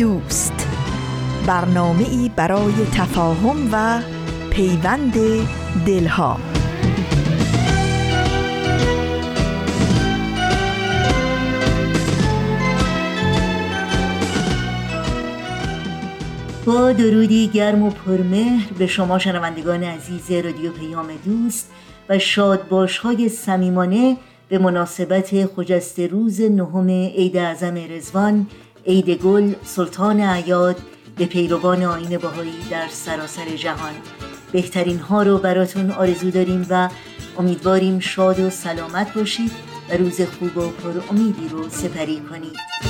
[0.00, 0.68] دوست.
[1.46, 4.02] برنامه ای برای تفاهم و
[4.50, 5.14] پیوند
[5.86, 6.40] دلها.
[16.66, 21.70] با درودی گرم و پرمهر به شما شنوندگان عزیز رادیو پیام دوست
[22.08, 24.16] و شادباش های سمیمانه
[24.48, 28.46] به مناسبت خجست روز نهم عید اعظم رزوان
[28.86, 30.76] عید گل سلطان عیاد
[31.16, 33.92] به پیروان آین باهایی در سراسر جهان.
[34.52, 36.88] بهترین ها رو براتون آرزو داریم و
[37.38, 39.52] امیدواریم شاد و سلامت باشید
[39.90, 42.89] و روز خوب و پر امیدی رو سپری کنید.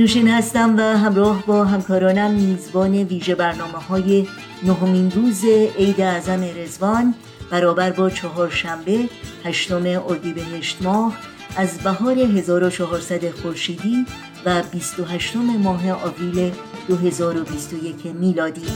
[0.00, 4.26] نوشین هستم و همراه با همکارانم میزبان ویژه برنامه های
[4.62, 5.44] نهمین روز
[5.78, 7.14] عید اعظم رزوان
[7.50, 9.08] برابر با چهارشنبه
[9.44, 11.16] هشتم اردیبهشت ماه
[11.56, 14.06] از بهار 1400 خورشیدی
[14.46, 16.52] و 28 ماه آوریل
[16.88, 18.66] 2021 میلادی.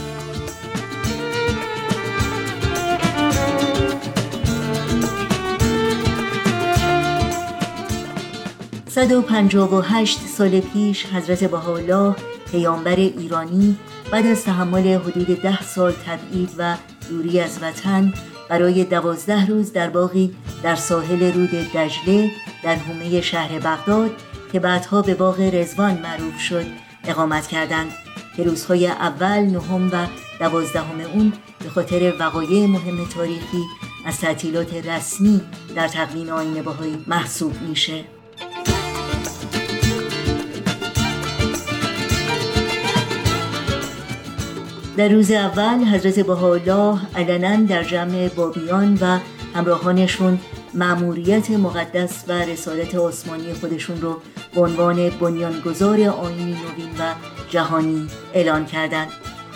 [8.95, 12.15] 158 سال پیش حضرت بهاءالله
[12.51, 13.77] پیامبر ایرانی
[14.11, 16.75] بعد از تحمل حدود ده سال تبعید و
[17.09, 18.13] دوری از وطن
[18.49, 22.31] برای دوازده روز در باقی در ساحل رود دجله
[22.63, 24.11] در حومه شهر بغداد
[24.51, 26.65] که بعدها به باغ رزوان معروف شد
[27.03, 27.91] اقامت کردند.
[28.37, 30.07] که روزهای اول نهم و
[30.39, 31.33] دوازدهم اون
[31.63, 33.63] به خاطر وقایع مهم تاریخی
[34.05, 35.41] از تعطیلات رسمی
[35.75, 38.14] در تقویم آین باهایی محسوب میشه.
[44.97, 49.19] در روز اول حضرت بهاءالله علنا در جمع بابیان و
[49.55, 50.39] همراهانشون
[50.73, 54.21] معموریت مقدس و رسالت آسمانی خودشون رو
[54.55, 57.13] به عنوان بنیانگذار آینی نوین و
[57.49, 59.07] جهانی اعلان کردند.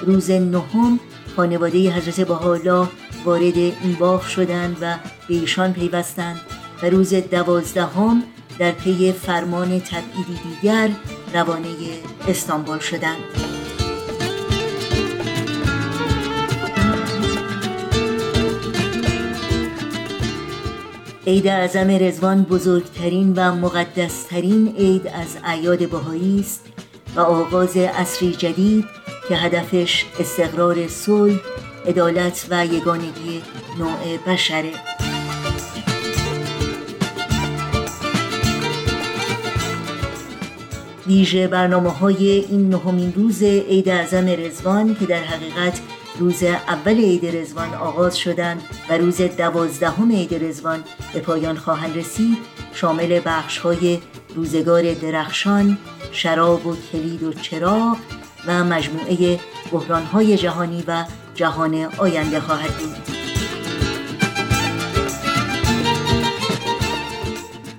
[0.01, 0.99] روز نهم
[1.35, 2.87] خانواده حضرت بهاءالله
[3.25, 4.95] وارد این باغ شدند و
[5.27, 6.39] به ایشان پیوستند
[6.83, 8.23] و روز دوازدهم
[8.59, 10.89] در پی فرمان تبعیدی دیگر
[11.33, 11.67] روانه
[12.27, 13.48] استانبول شدند.
[21.29, 26.65] عید اعظم رزوان بزرگترین و مقدسترین عید از اعیاد بهایی است
[27.15, 28.85] و آغاز عصری جدید
[29.29, 31.39] که هدفش استقرار صلح،
[31.87, 33.41] عدالت و یگانگی
[33.79, 34.71] نوع بشره.
[41.07, 45.79] ویژه برنامه های این نهمین روز عید اعظم رزوان که در حقیقت
[46.19, 52.37] روز اول عید رزوان آغاز شدند و روز دوازدهم عید رزوان به پایان خواهند رسید
[52.73, 53.99] شامل بخش های
[54.35, 55.77] روزگار درخشان،
[56.11, 57.97] شراب و کلید و چراغ
[58.47, 59.39] و مجموعه
[59.71, 63.15] بحران های جهانی و جهان آینده خواهد بود.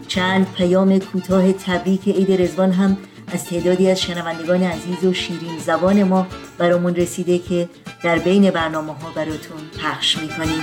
[0.09, 2.97] چند پیام کوتاه تبریک عید رزوان هم
[3.33, 6.27] از تعدادی از شنوندگان عزیز و شیرین زبان ما
[6.59, 7.69] برامون رسیده که
[8.03, 10.63] در بین برنامه ها براتون پخش می‌کنیم.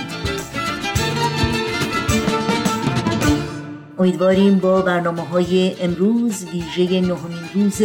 [3.98, 7.80] امیدواریم با برنامه های امروز ویژه نهمین روز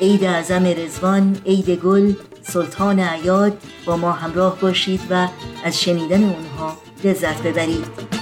[0.00, 2.12] عید اعظم رزوان عید گل
[2.42, 5.28] سلطان عیاد با ما همراه باشید و
[5.64, 8.19] از شنیدن اونها لذت ببرید.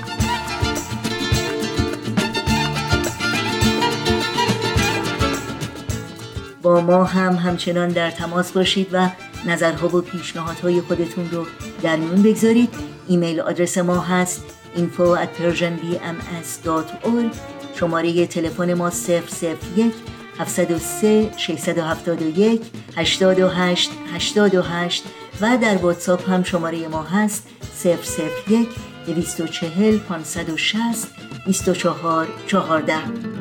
[6.69, 9.09] ما هم همچنان در تماس باشید و
[9.47, 11.47] نظرها و پیشنهادهای خودتون رو
[11.83, 12.75] در میون بگذارید.
[13.09, 14.45] ایمیل آدرس ما هست
[14.77, 17.37] info at persianbms.org
[17.75, 19.93] شماره تلفن ما 001
[20.39, 22.63] 703 671
[22.97, 25.05] 828 828
[25.41, 27.49] و در واتساپ هم شماره ما هست
[27.85, 28.69] 001
[29.07, 31.09] 240 560
[31.47, 33.38] 24 14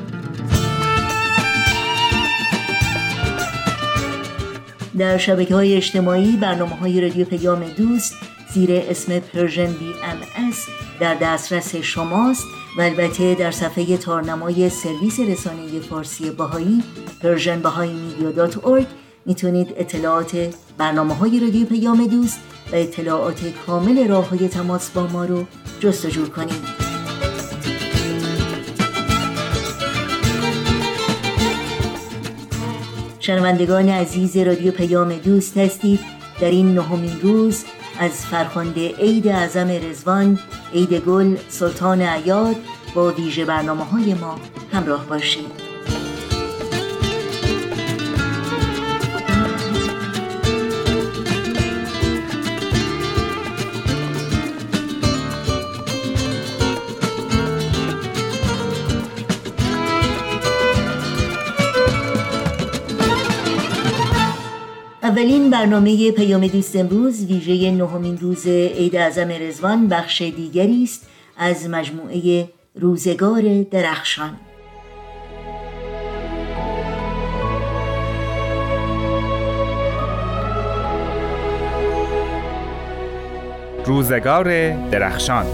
[4.97, 8.15] در شبکه های اجتماعی برنامه های رادیو پیام دوست
[8.53, 10.67] زیر اسم Persian BMS
[10.99, 12.43] در دسترس شماست
[12.77, 16.83] و البته در صفحه تارنمای سرویس رسانه فارسی بهائی
[17.21, 17.61] Persian
[17.93, 18.31] Media
[19.25, 22.39] می‌تونید اطلاعات برنامه های رادیو پیام دوست
[22.71, 25.45] و اطلاعات کامل راه های تماس با ما رو
[25.79, 26.86] جستجو کنید.
[33.27, 35.99] شنوندگان عزیز رادیو پیام دوست هستید.
[36.41, 37.65] در این نهمین روز
[37.99, 40.39] از فرخنده عید اعظم رزوان
[40.73, 42.55] عید گل سلطان عیاد
[42.95, 44.39] با ویژه برنامه های ما
[44.73, 45.66] همراه باشید.
[65.17, 71.69] اولین برنامه پیام دوست امروز ویژه نهمین روز عید اعظم رزوان بخش دیگری است از
[71.69, 74.37] مجموعه روزگار درخشان.
[83.85, 85.45] روزگار درخشان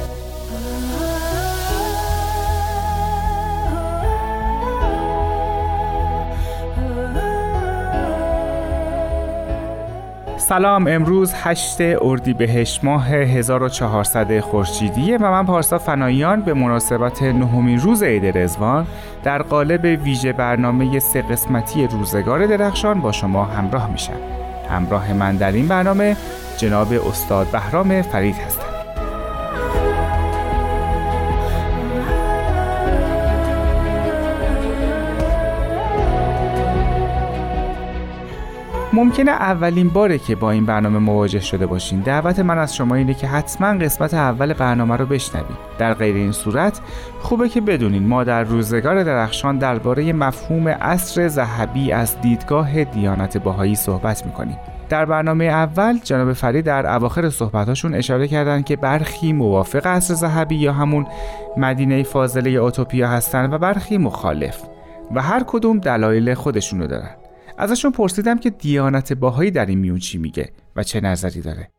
[10.44, 18.04] سلام امروز 8 اردیبهشت ماه 1400 خورشیدی و من پارسا فنایان به مناسبت نهمین روز
[18.04, 18.88] عید رزوان
[19.24, 24.20] در قالب ویژه برنامه سه قسمتی روزگار درخشان با شما همراه میشم.
[24.70, 26.18] همراه من در این برنامه
[26.58, 28.73] جناب استاد بهرام فرید هستم.
[39.04, 42.00] ممکنه اولین باره که با این برنامه مواجه شده باشین.
[42.00, 45.58] دعوت من از شما اینه که حتما قسمت اول برنامه رو بشنوید.
[45.78, 46.80] در غیر این صورت
[47.20, 53.76] خوبه که بدونین ما در روزگار درخشان درباره مفهوم عصر ذهبی از دیدگاه دیانت باهایی
[53.76, 54.58] صحبت می‌کنیم.
[54.90, 60.56] در برنامه اول جناب فرید در اواخر صحبتاشون اشاره کردند که برخی موافق عصر ذهبی
[60.56, 61.08] یا همون
[61.58, 64.58] مدینه فاضله اوتوپیا هستند و برخی مخالف
[65.16, 67.23] و هر کدوم دلایل خودشونو دارن.
[67.58, 71.70] ازشون پرسیدم که دیانت باهایی در این میون چی میگه و چه نظری داره.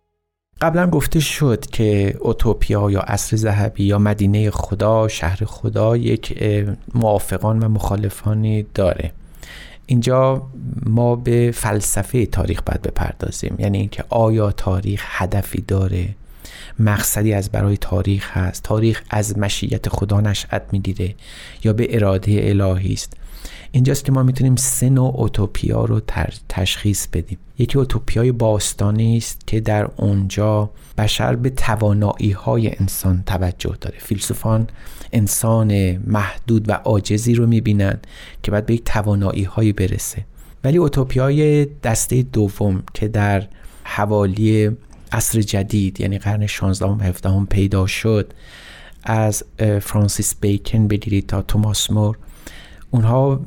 [0.60, 6.42] قبلا گفته شد که اوتوپیا یا عصر ذهبی یا مدینه خدا شهر خدا یک
[6.94, 9.12] موافقان و مخالفانی داره.
[9.86, 10.42] اینجا
[10.86, 13.56] ما به فلسفه تاریخ باید بپردازیم.
[13.58, 16.08] یعنی اینکه آیا تاریخ هدفی داره؟
[16.78, 21.14] مقصدی از برای تاریخ هست؟ تاریخ از مشیت خدا نشأت می‌گیره
[21.64, 23.16] یا به اراده الهی است؟
[23.74, 26.00] اینجاست که ما می‌تونیم سه نوع اوتوپیا رو
[26.48, 27.38] تشخیص بدیم.
[27.58, 33.98] یکی اوتوپیای باستانی است که در اونجا بشر به توانایی های انسان توجه داره.
[33.98, 34.66] فیلسوفان
[35.12, 37.98] انسان محدود و عاجزی رو می‌بینن
[38.42, 40.24] که باید به یک توانایی هایی برسه.
[40.64, 43.46] ولی اوتوپیای دسته دوم که در
[43.84, 44.70] حوالی
[45.12, 48.32] عصر جدید یعنی قرن 16 و 17 پیدا شد
[49.04, 49.44] از
[49.80, 52.18] فرانسیس بیکن بگیرید تا توماس مور
[52.94, 53.40] اونها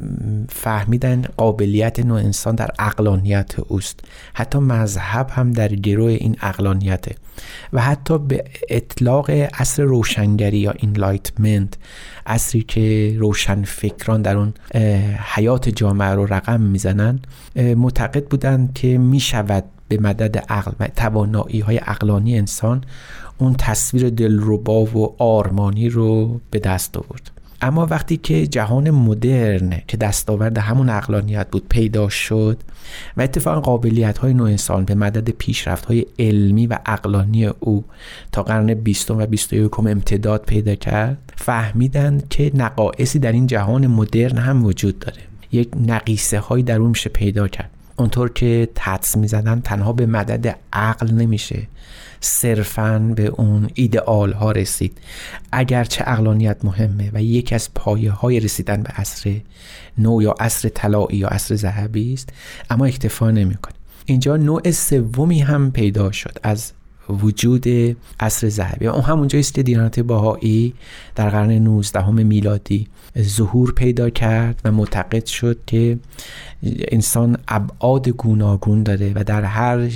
[0.49, 3.99] فهمیدن قابلیت نوع انسان در عقلانیت اوست.
[4.33, 7.15] حتی مذهب هم در گروه این عقلانیته
[7.73, 11.73] و حتی به اطلاق عصر روشنگری یا Enlightenment
[12.25, 14.53] عصری که روشنفکران در اون
[15.35, 17.19] حیات جامعه رو رقم می‌زنن
[17.55, 22.83] معتقد بودند که می‌شود به مدد عقل توانایی های عقلانی انسان
[23.37, 27.36] اون تصویر دلربا و آرمانی رو به دست آورد.
[27.61, 32.57] اما وقتی که جهان مدرن که دستاورد همون اقلانیت بود پیدا شد
[33.17, 37.85] و اتفاقا قابلیت های نوع انسان به مدد پیشرفت های علمی و اقلانی او
[38.31, 43.87] تا قرن بیستم و بیست و امتداد پیدا کرد فهمیدن که نقایصی در این جهان
[43.87, 45.21] مدرن هم وجود داره.
[45.51, 47.69] یک نقیصه هایی در اون میشه پیدا کرد.
[47.97, 51.67] اونطور که تدس می‌زدن تنها به مدد عقل نمیشه.
[52.21, 54.97] صرفا به اون ایدئال ها رسید
[55.51, 59.35] اگرچه اقلانیت مهمه و یکی از پایه های رسیدن به عصر
[59.97, 62.29] نو یا عصر طلایی یا عصر ذهبی است
[62.69, 63.73] اما اکتفا نمی‌کنه.
[64.05, 66.71] اینجا نوع سومی هم پیدا شد از
[67.09, 67.67] وجود
[68.19, 68.87] عصر ذهبی.
[68.87, 70.73] اون همونجایی است که دیانت باهایی
[71.15, 72.87] در قرن 19 میلادی
[73.21, 75.99] ظهور پیدا کرد و معتقد شد که
[76.63, 79.89] انسان ابعاد گوناگون داره و در هر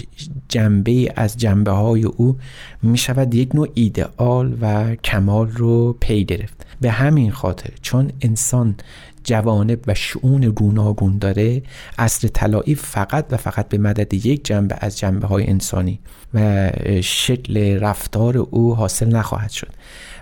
[0.49, 2.37] جنبه از جنبه های او
[2.83, 6.65] می شود یک نوع ایدئال و کمال رو پی گرفت.
[6.81, 8.75] به همین خاطر چون انسان
[9.23, 11.61] جوانب و شعون گوناگون داره
[11.97, 15.99] اصر طلایی فقط و فقط به مدد یک جنبه از جنبه های انسانی
[16.33, 16.69] و
[17.01, 19.71] شکل رفتار او حاصل نخواهد شد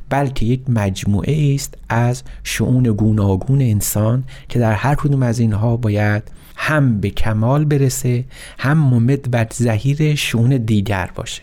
[0.09, 6.23] بلکه یک مجموعه است از شعون گوناگون انسان که در هر کدوم از اینها باید
[6.55, 8.25] هم به کمال برسه
[8.59, 11.41] هم ممد بر زهیر شعون دیگر باشه.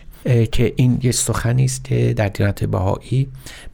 [0.51, 3.27] که این یه سخنی است که در دیانت بهایی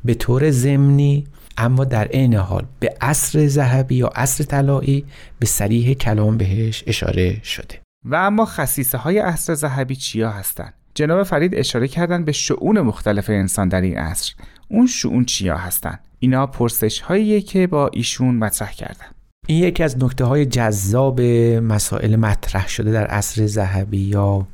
[0.05, 1.25] به طور ضمنی
[1.57, 5.05] اما در عین حال به عصر ذهبی یا عصر طلایی
[5.39, 7.79] به سریح کلام بهش اشاره شده.
[8.05, 13.29] و اما خصیصه های عصر ذهبی چیا هستند؟ جناب فرید اشاره کردن به شعون مختلف
[13.29, 14.33] انسان در این عصر.
[14.69, 19.05] اون شعون چیا هستند؟ اینا پرسش هاییه که با ایشون مطرح کردن.
[19.47, 24.47] این یکی از نکته های جذاب مسائل مطرح شده در عصر ذهبی یا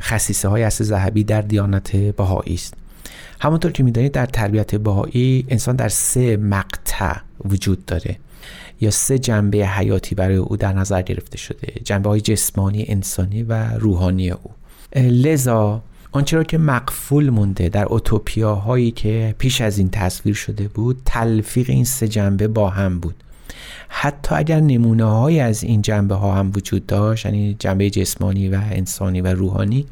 [0.00, 2.74] خصیصه های عصر ذهبی در دیانت بهایی است.
[3.44, 8.16] همونطور که می‌دانید در تربیت بهایی انسان در سه مقطع وجود داره.
[8.80, 11.72] یا سه جنبه حیاتی برای او در نظر گرفته شده.
[11.84, 14.50] جنبه های جسمانی انسانی و روحانی او.
[14.96, 15.82] لذا
[16.12, 21.70] آنچه را که مقفول مونده در اوتوپیاهایی که پیش از این تصویر شده بود تلفیق
[21.70, 23.14] این سه جنبه با هم بود.
[23.96, 28.60] حتی اگر نمونه های از این جنبه ها هم وجود داشت یعنی جنبه جسمانی و
[28.70, 29.86] انسانی و روحانی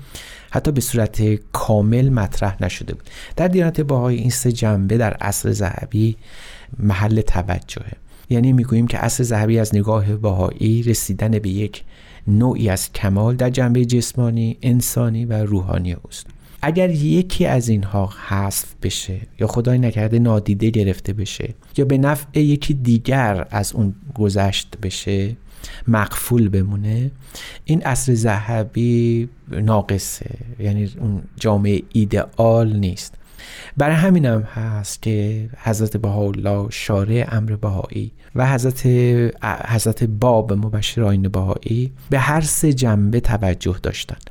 [0.50, 3.10] حتی به صورت کامل مطرح نشده بود.
[3.36, 6.16] در دیانت باهای این سه جنبه در عصر ذهبی
[6.78, 7.92] محل توجهه.
[8.30, 11.84] یعنی می‌گوییم که عصر ذهبی از نگاه باهایی رسیدن به یک
[12.26, 16.26] نوعی از کمال در جنبه جسمانی انسانی و روحانی اوست.
[16.62, 22.40] اگر یکی از اینها حذف بشه یا خدای نکرده نادیده گرفته بشه یا به نفع
[22.40, 25.36] یکی دیگر از اون گذشت بشه
[25.88, 27.10] مقفول بمونه
[27.64, 30.30] این اصر ذهبی ناقصه.
[30.58, 33.14] یعنی اون جامعه ایدئال نیست.
[33.76, 38.86] برای همینم هست که حضرت بهاءالله شارع امر بهایی و حضرت
[39.66, 44.30] حضرت باب مبشر آین بهایی به هر سه جنبه توجه داشتند.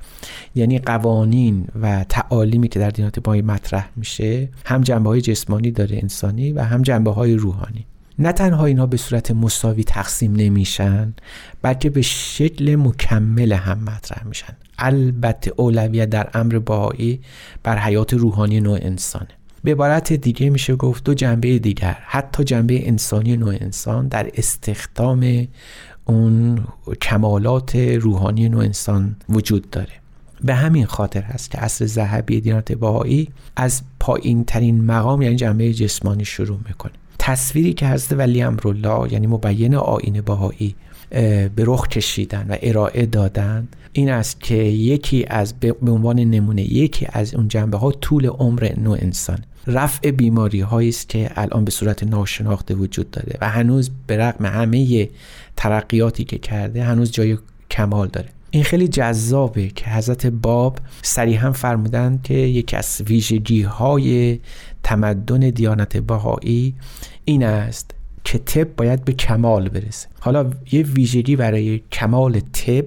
[0.55, 5.97] یعنی قوانین و تعالیمی که در دینات بهایی مطرح میشه هم جنبه های جسمانی داره
[5.97, 7.85] انسانی و هم جنبه های روحانی.
[8.19, 11.13] نه تنها اینها به صورت مساوی تقسیم نمیشن
[11.61, 14.53] بلکه به شکل مکمل هم مطرح میشن.
[14.81, 17.21] البته اولویت در امر باهایی
[17.63, 19.27] بر حیات روحانی نوع انسانه.
[19.63, 21.97] به عبارت دیگه میشه گفت دو جنبه دیگر.
[22.01, 25.47] حتی جنبه انسانی نوع انسان در استخدام
[26.05, 26.63] اون
[27.01, 29.93] کمالات روحانی نوع انسان وجود داره.
[30.43, 35.73] به همین خاطر هست که اصل ذهبی دینات باهایی از پایین ترین مقام یعنی جنبه
[35.73, 36.93] جسمانی شروع می‌کنه.
[37.23, 40.75] تصویری که حضرت ولی امرالله یعنی مبین آین باهایی
[41.09, 47.07] به رخ کشیدن و ارائه دادن این است که یکی از به عنوان نمونه یکی
[47.13, 49.39] از اون جنبه ها طول عمر نوع انسان.
[49.67, 54.45] رفع بیماری هایی است که الان به صورت ناشناخته وجود داره و هنوز به رغم
[54.45, 55.09] همه
[55.55, 57.37] ترقیاتی که کرده هنوز جای
[57.71, 58.29] کمال داره.
[58.51, 64.39] این خیلی جذابه که حضرت باب صریحا فرمودن که یکی از ویژگی های
[64.83, 66.75] تمدن دیانت بهایی
[67.25, 67.91] این است
[68.23, 70.07] که طب باید به کمال برسه.
[70.19, 72.85] حالا یه ویژگی برای کمال طب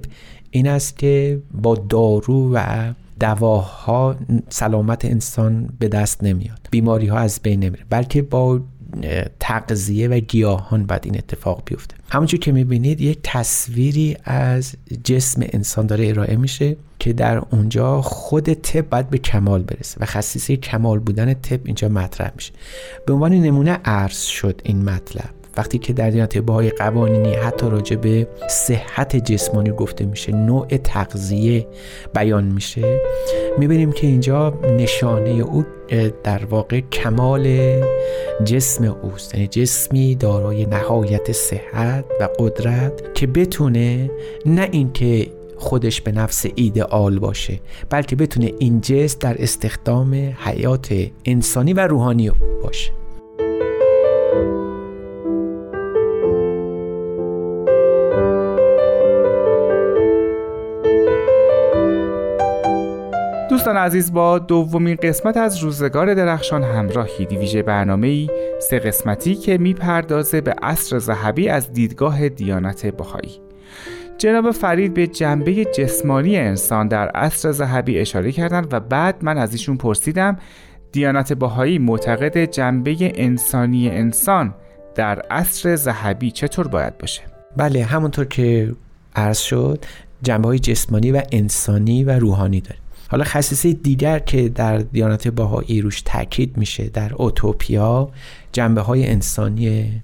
[0.50, 4.16] این است که با دارو و دواها
[4.48, 6.68] سلامت انسان به دست نمیاد.
[6.70, 8.60] بیماری ها از بین نمیره بلکه با
[9.40, 11.96] تغذیه و گیاهان بعد این اتفاق بیفته.
[12.10, 14.74] همونجور که می‌بینید یک تصویری از
[15.04, 20.04] جسم انسان داره ارائه میشه که در اونجا خود طب باید به کمال برسه و
[20.06, 22.52] خصیصه کمال بودن طب اینجا مطرح میشه.
[23.06, 25.43] به عنوان نمونه عرض شد این مطلب.
[25.56, 31.66] وقتی که در دیانت بهای قوانینی حتی راجع به صحت جسمانی گفته میشه نوع تغذیه
[32.14, 33.00] بیان میشه
[33.58, 35.64] می‌بینیم که اینجا نشانه او
[36.24, 37.74] در واقع کمال
[38.44, 39.34] جسم اوست.
[39.34, 44.10] یعنی جسمی دارای نهایت صحت و قدرت که بتونه
[44.46, 50.94] نه اینکه خودش به نفس ایدئال باشه بلکه بتونه این جسم در استخدام حیات
[51.24, 52.30] انسانی و روحانی
[52.62, 53.03] باشه.
[63.64, 67.24] دوستان عزیز با دومین قسمت از روزگار درخشان همراهی.
[67.24, 68.30] ویژه برنامه ای
[68.60, 73.40] سه قسمتی که می‌پردازه به عصر ذهبی از دیدگاه دیانت بهایی
[74.18, 79.52] جناب فرید به جنبه جسمانی انسان در عصر ذهبی اشاره کردند و بعد من از
[79.52, 80.36] ایشون پرسیدم
[80.92, 84.54] دیانت بهایی معتقد جنبه انسانی انسان
[84.94, 87.22] در عصر ذهبی چطور باید باشه؟
[87.56, 88.72] بله همونطور که
[89.16, 89.84] عرض شد
[90.22, 92.83] جنبه های جسمانی و انسانی و روحانی داره
[93.14, 98.10] حالا خصیصه دیگر که در دیانت باهایی روش تاکید میشه در اوتوپیا
[98.52, 100.02] جنبه های انسانی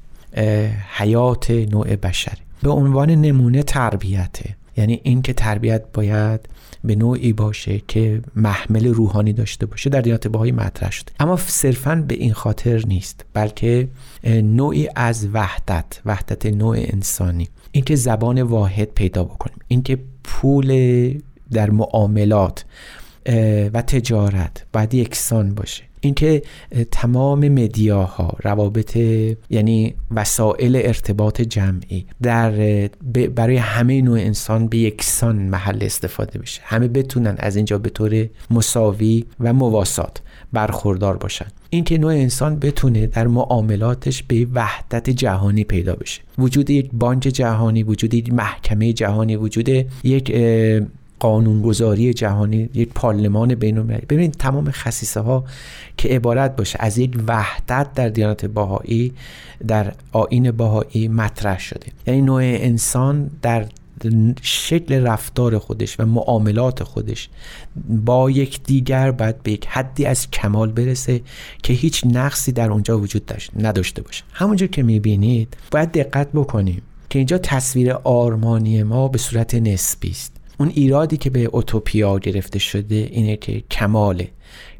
[0.97, 2.39] حیات نوع بشر.
[2.63, 6.41] به عنوان نمونه تربیته یعنی اینکه تربیت باید
[6.85, 11.13] به نوعی باشه که محمل روحانی داشته باشه در دیانت باهایی مطرح شده.
[11.21, 13.89] اما صرفا به این خاطر نیست بلکه
[14.25, 17.49] نوعی از وحدت وحدت نوع انسانی.
[17.73, 20.69] اینکه زبان واحد پیدا بکنیم اینکه پول
[21.53, 22.65] در معاملات
[23.73, 25.83] و تجارت باید یکسان باشه.
[26.01, 26.43] اینکه
[26.91, 28.97] تمام مدیاها روابط
[29.51, 32.51] یعنی وسایل ارتباط جمعی در
[33.35, 36.61] برای همه نوع انسان به یکسان محل استفاده بشه.
[36.65, 40.23] همه بتونن از اینجا به طور مساوی و مواسات
[40.53, 41.47] برخوردار باشن.
[41.71, 46.21] اینکه نوع انسان بتونه در معاملاتش به وحدت جهانی پیدا بشه.
[46.39, 49.69] وجود یک بانک جهانی وجود یک محکمه جهانی وجود
[50.05, 50.33] یک
[51.21, 54.07] قانونگذاری جهانی یک پارلمان بین المللی.
[54.09, 55.45] ببینید تمام خصیصه ها
[55.97, 56.77] که عبارت باشه.
[56.81, 59.13] از یک وحدت در دیانت باهایی
[59.67, 61.87] در آین باهایی مطرح شده.
[62.07, 63.67] یعنی نوع انسان در
[64.43, 67.29] شکل رفتار خودش و معاملات خودش
[67.89, 71.21] با یک دیگر باید به یک حدی از کمال برسه
[71.63, 74.25] که هیچ نقصی در اونجا وجود نداشته باشه.
[74.33, 80.40] همونجور که می‌بینید باید دقت بکنیم که اینجا تصویر آرمانی ما به صورت نسبی است.
[80.61, 84.29] اون ایرادی که به اوتوپیا گرفته شده اینه که کماله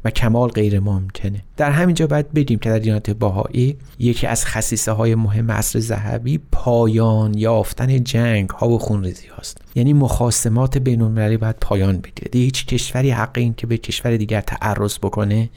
[0.05, 1.43] و کمال غیر ممکنه.
[1.57, 6.39] در همینجا باید بگیم که در دیانت باهایی یکی از خصیصه های مهم عصر ذهبی
[6.51, 9.57] پایان یافتن جنگ ها و خونریزی هاست.
[9.75, 12.31] یعنی مخاسمات بین المللی باید پایان بگیره.
[12.33, 15.49] هیچ کشوری حق این که به کشور دیگر تعرض بکنه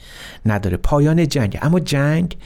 [0.45, 0.77] نداره.
[0.77, 1.57] پایان جنگ.
[1.61, 2.37] اما جنگ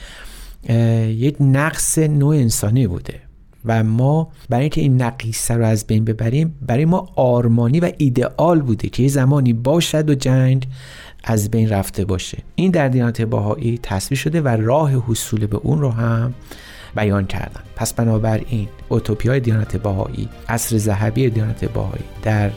[1.08, 3.29] یک نقص نوع انسانی بوده.
[3.64, 8.60] و ما برای اینکه این نقیصه رو از بین ببریم برای ما آرمانی و ایدئال
[8.62, 10.66] بوده که یه زمانی باشد و جنگ
[11.24, 12.38] از بین رفته باشه.
[12.54, 16.34] این در دیانت باهایی تصویر شده و راه حصول به اون رو هم
[16.96, 17.60] بیان کردن.
[17.76, 22.50] پس بنابراین اوتوپیای دیانت باهایی عصر ذهبی دیانت باهایی در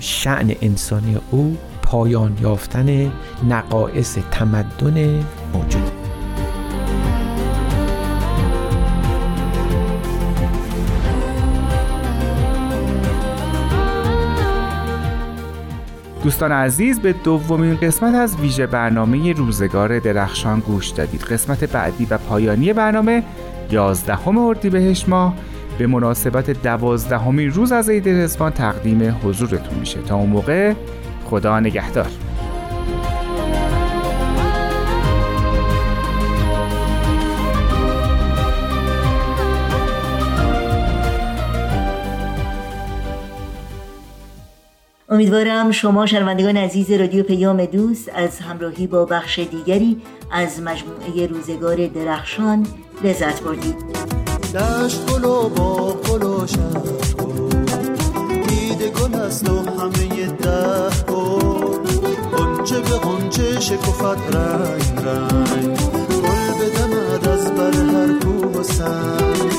[0.00, 3.12] شعن انسانی او پایان یافتن
[3.48, 6.01] نقایص تمدن موجود.
[16.22, 21.20] دوستان عزیز به دومین قسمت از ویژه برنامه روزگار درخشان گوش دادید.
[21.20, 23.22] قسمت بعدی و پایانی برنامه
[23.70, 25.34] یازدهم اردیبهشت ماه.
[25.78, 30.02] به مناسبت دوازدهمین روز از عید رزوان تقدیم حضورتون میشه.
[30.02, 30.74] تا اون موقع
[31.24, 32.08] خدا نگهدار.
[45.12, 51.86] امیدوارم شما شنوندگان عزیز رادیو پیام دوست از همراهی با بخش دیگری از مجموعه روزگار
[51.86, 52.66] درخشان
[53.04, 53.76] لذت بردید.
[54.54, 56.46] دشت گل و با گل و
[58.48, 61.82] دیده گل است و همه ده گل.
[62.80, 65.78] به قنچه شکفت رنگ رنگ.
[66.22, 69.51] گل بدمد از بر هر کوه و سنگ.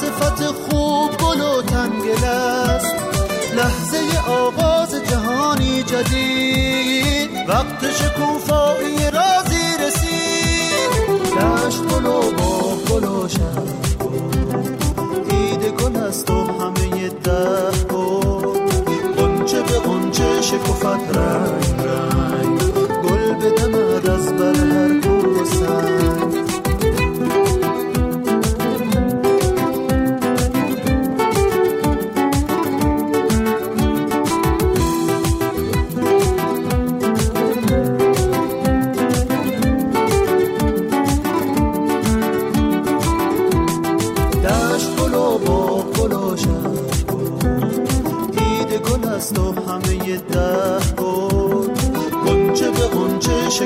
[0.00, 2.94] صفت خوب گل و تنگل است.
[3.56, 7.30] لحظه آغاز جهانی جدید.
[7.48, 10.90] وقت شکوفایی رازی رسید.
[11.36, 13.28] دشت گل و با گل و
[15.30, 18.40] عید گل است و همه ده گل
[19.16, 21.49] قنچه به قنچه شکفت رنگ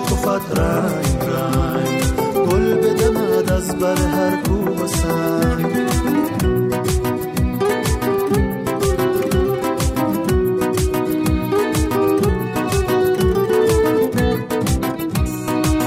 [0.05, 2.03] شکفت رنگ رنگ.
[2.51, 4.87] گل بدمد از بر هر کوه و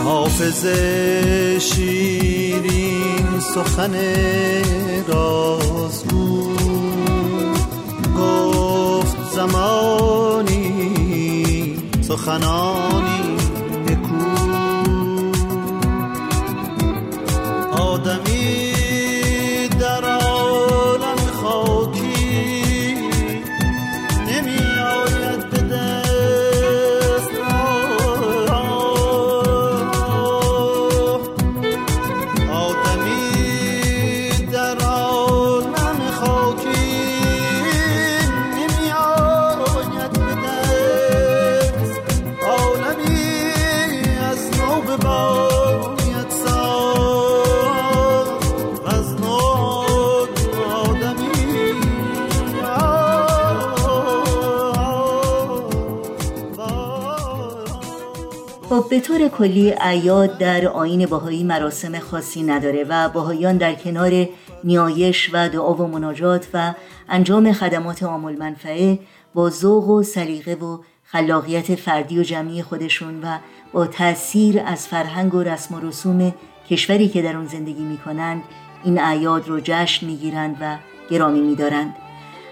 [0.03, 0.65] حافظ
[1.59, 3.95] شیرین سخن
[5.07, 6.47] رازگو.
[8.17, 10.77] گفت زمانی
[12.01, 13.26] سخنانی
[58.97, 64.27] به طور کلی عیاد در آین باهایی مراسم خاصی نداره و باهایان در کنار
[64.63, 66.73] نیایش و دعا و مناجات و
[67.09, 68.99] انجام خدمات عامل منفعه
[69.33, 73.37] با ذوق و سلیقه و خلاقیت فردی و جمعی خودشون و
[73.73, 76.33] با تأثیر از فرهنگ و رسم و رسوم
[76.69, 78.43] کشوری که در اون زندگی می‌کنند
[78.83, 80.77] این اعیاد رو جشن می‌گیرند و
[81.09, 81.95] گرامی میدارند.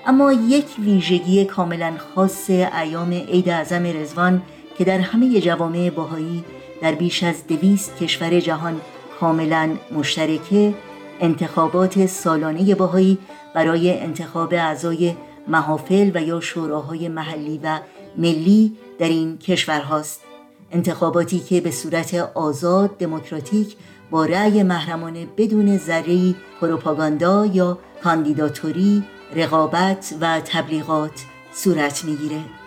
[0.06, 4.42] اما یک ویژگی کاملا خاص ایام عید اعظم رزوان
[4.78, 6.44] که در همه جوامع باهایی
[6.82, 8.82] در بیش از دویست کشور جهان
[9.20, 10.74] کاملا مشترکه
[11.20, 13.18] انتخابات سالانه باهایی
[13.54, 15.16] برای انتخاب اعضای
[15.48, 17.80] محافل و یا شوراهای محلی و
[18.18, 20.22] ملی در این کشورهاست.
[20.72, 23.76] انتخاباتی که به صورت آزاد دموکراتیک
[24.12, 29.04] با رأی محرمانه بدون ذره پروپاگاندا یا کاندیداتوری
[29.36, 32.64] رقابت و تبلیغات صورت می‌گیره.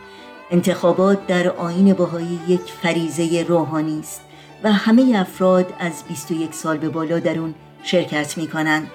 [0.50, 4.20] انتخابات در آین باهایی یک فریزه روحانی است
[4.62, 8.90] و همه افراد از 21 سال به بالا در اون شرکت می کنند.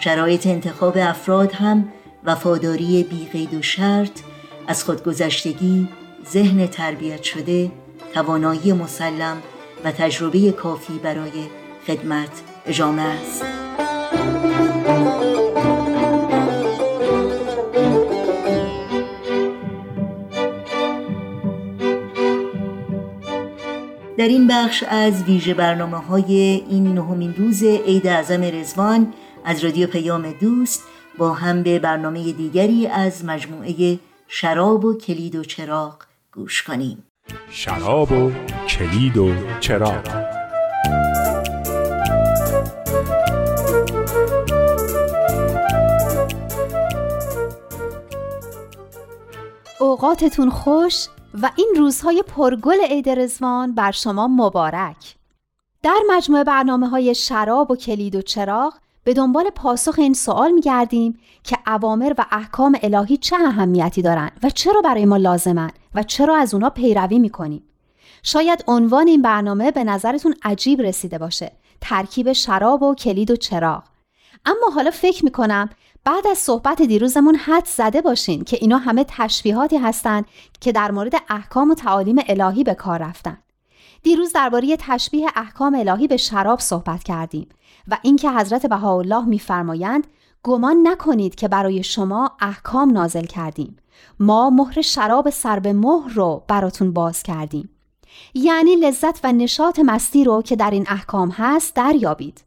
[0.00, 1.88] شرایط انتخاب افراد هم
[2.24, 4.20] وفاداری بیقید و شرط
[4.66, 5.88] از خودگذشتگی،
[6.32, 7.70] ذهن تربیت شده،
[8.14, 9.36] توانایی مسلم
[9.84, 11.46] و تجربه کافی برای
[11.86, 12.30] خدمت
[12.70, 13.44] جامعه است.
[24.20, 26.32] در این بخش از ویژه برنامه های
[26.70, 29.12] این نهمین روز عید اعظم رزوان
[29.44, 30.82] از رادیو پیام دوست
[31.18, 35.94] با هم به برنامه دیگری از مجموعه شراب و کلید و چراغ
[36.32, 37.04] گوش کنیم.
[37.50, 38.32] شراب و
[38.68, 40.24] کلید و چراغ.
[49.80, 51.06] اوقاتتون خوش.
[51.34, 55.16] و این روزهای پرگل عید رزوان بر شما مبارک.
[55.82, 60.60] در مجموعه برنامه های شراب و کلید و چراغ به دنبال پاسخ این سوال می
[60.60, 66.02] گردیم که اوامر و احکام الهی چه اهمیتی دارند و چرا برای ما لازمن و
[66.02, 67.62] چرا از اونا پیروی می کنیم.
[68.22, 71.52] شاید عنوان این برنامه به نظرتون عجیب رسیده باشه.
[71.80, 73.82] ترکیب شراب و کلید و چراغ.
[74.44, 75.70] اما حالا فکر می کنم
[76.04, 80.24] بعد از صحبت دیروزمون حد زده باشین که اینا همه تشبیهاتی هستند
[80.60, 83.38] که در مورد احکام و تعالیم الهی به کار رفتن.
[84.02, 87.48] دیروز درباره تشبیه احکام الهی به شراب صحبت کردیم
[87.88, 90.06] و اینکه حضرت بهاءالله میفرمایند
[90.42, 93.76] گمان نکنید که برای شما احکام نازل کردیم.
[94.20, 97.70] ما مهر شراب سر به مهر رو براتون باز کردیم.
[98.34, 102.44] یعنی لذت و نشاط مستی رو که در این احکام هست دریابید.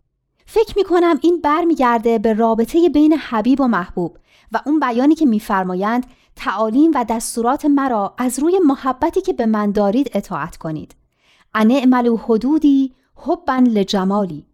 [0.54, 4.18] فکر می کنم این برمیگرده به رابطه بین حبیب و محبوب
[4.52, 9.72] و اون بیانی که میفرمایند تعالیم و دستورات مرا از روی محبتی که به من
[9.72, 10.96] دارید اطاعت کنید.
[11.54, 14.46] انعملو حدودی حبن لجمالی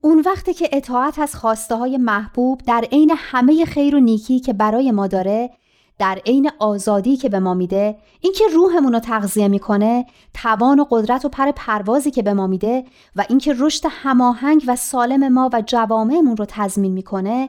[0.00, 4.52] اون وقتی که اطاعت از خواسته های محبوب در عین همه خیر و نیکی که
[4.52, 5.50] برای ما داره
[5.98, 11.24] در عین آزادی که به ما میده اینکه روحمون رو تغذیه می‌کنه توان و قدرت
[11.24, 12.84] و پر پروازی که به ما میده
[13.16, 17.48] و اینکه رشد هماهنگ و سالم ما و جوامعمون رو تضمین می‌کنه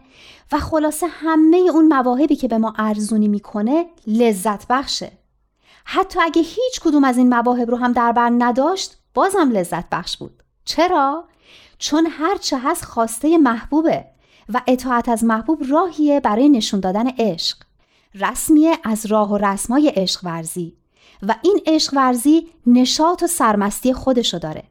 [0.52, 5.12] و خلاصه همه اون مواهبی که به ما ارزونی می‌کنه لذت بخشه.
[5.86, 10.18] حتی اگه هیچ کدوم از این مواهب رو هم در بر نداشت بازم لذت بخش
[10.18, 10.44] بود.
[10.66, 11.24] چرا؟
[11.78, 14.06] چون هرچه هست خواسته محبوبه
[14.54, 17.58] و اطاعت از محبوب راهیه برای نشون دادن عشق.
[18.16, 20.76] رسمیه از راه و رسمای عشق ورزی
[21.24, 24.64] و این عشق ورزی نشاط و سرمستی خودشو داره.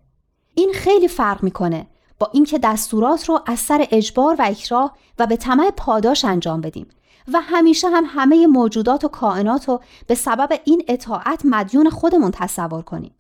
[0.54, 1.86] این خیلی فرق می‌کنه
[2.18, 6.86] با اینکه دستورات رو از سر اجبار و اکراه و به طمع پاداش انجام بدیم
[7.32, 12.82] و همیشه هم همه موجودات و کائنات رو به سبب این اطاعت مدیون خودمون تصور
[12.82, 13.14] کنیم.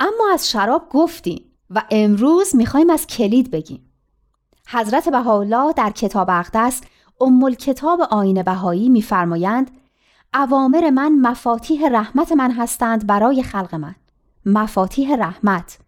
[0.00, 3.84] اما از شراب گفتیم و امروز می‌خوایم از کلید بگیم.
[4.68, 6.80] حضرت بهاءالله در کتاب اقدس
[7.20, 9.70] ام کتاب آین بهایی میفرمایند
[10.34, 13.94] اوامر من مفاتیح رحمت من هستند برای خلق من.
[14.46, 15.78] مفاتیح رحمت.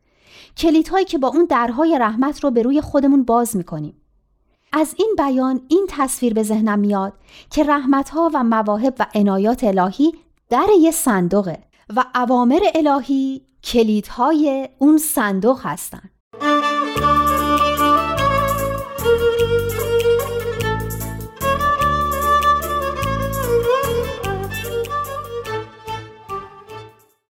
[0.56, 4.00] کلیدهایی که با اون درهای رحمت رو به روی خودمون باز می‌کنیم.
[4.72, 7.12] از این بیان این تصویر به ذهنم میاد
[7.50, 10.12] که رحمتها و مواهب و عنایات الهی
[10.50, 11.58] در یه صندوقه
[11.96, 16.10] و اوامر الهی کلیدهای اون صندوق هستند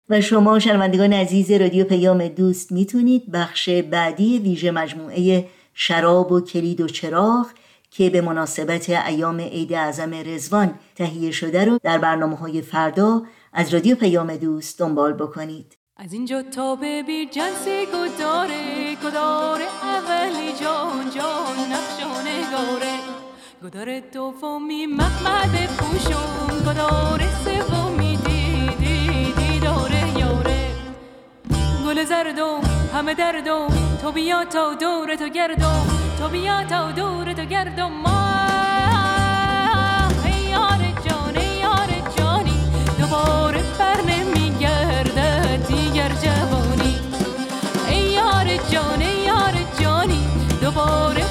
[0.10, 6.82] و شما شنوندگان عزیز رادیو پیام دوست می‌تونید بخش بعدی ویژه مجموعه شراب و کلید
[6.82, 7.48] و چراغ
[7.92, 13.22] که به مناسبت ایام عید اعظم رزوان تهیه شده رو در برنامه های فردا
[13.54, 15.78] از رادیو پیام دوست دنبال بکنید.
[15.98, 22.94] از اینجا تا به بیر جنسی گداره گداره اولی جان جان نقش نگاره.
[23.64, 27.83] گداره دومی محمد پوشون گداره سومی
[31.94, 32.62] گل زردم
[32.94, 33.68] همه دردم.
[34.02, 35.86] تو بیا تا دور تو گردم.
[36.20, 37.92] تو بیا تا دور تو گردم.
[37.92, 38.34] ما
[40.52, 42.60] یار جان یار جانی
[43.00, 46.96] دوباره بر نمیگرده دیگر جوانی.
[47.90, 50.28] ای یار جان یار جانی
[50.62, 51.23] دوباره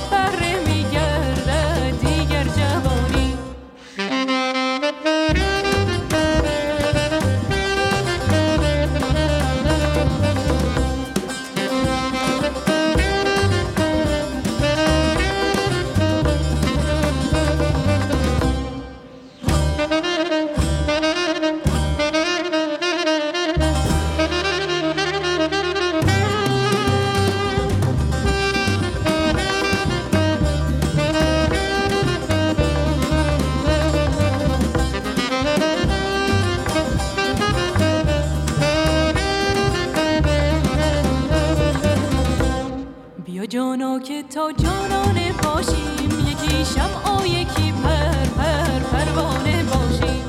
[44.51, 46.11] جانانه باشیم.
[46.31, 50.25] یکی شمع و یکی پر پر پروانه باشیم.